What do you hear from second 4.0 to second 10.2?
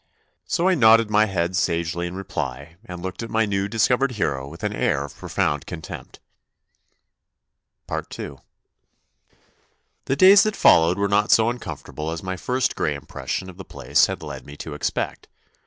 hero with an air of profound contempt. II The